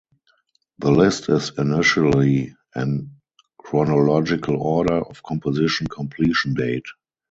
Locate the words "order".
4.59-4.97